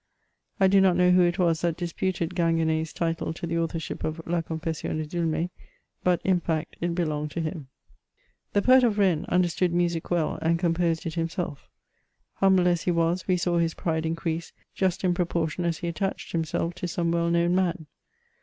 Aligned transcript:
I 0.59 0.65
do 0.65 0.81
not 0.81 0.95
know 0.97 1.11
who 1.11 1.21
it 1.21 1.37
was 1.37 1.61
that 1.61 1.77
disputed 1.77 2.31
Gingu^n^'s 2.31 2.91
title 2.91 3.33
to 3.33 3.45
the 3.45 3.59
authorship 3.59 4.03
of 4.03 4.19
La 4.25 4.41
Confession 4.41 4.97
de 4.97 5.05
Zulmi^ 5.05 5.51
but, 6.03 6.19
in 6.23 6.41
facty 6.41 6.73
it 6.81 6.95
belonged 6.95 7.29
to 7.29 7.39
him. 7.39 7.67
182 8.53 8.53
MEMOIRS 8.53 8.53
OF 8.53 8.53
The 8.53 8.61
Poet 8.65 8.83
of 8.83 8.97
Rennes 8.97 9.29
understood 9.31 9.71
music 9.71 10.09
well, 10.09 10.39
and 10.41 10.57
composed 10.57 11.05
it 11.05 11.13
himself. 11.13 11.69
Humble 12.37 12.67
as 12.67 12.81
he 12.81 12.89
was, 12.91 13.27
we 13.27 13.37
saw 13.37 13.59
his 13.59 13.75
pride 13.75 14.07
increase, 14.07 14.51
just 14.73 15.03
in 15.03 15.13
proportion 15.13 15.65
as 15.65 15.77
he 15.77 15.87
attached 15.89 16.31
himself 16.31 16.73
to 16.73 16.87
some 16.87 17.11
well 17.11 17.29
known 17.29 17.53
man. 17.53 17.85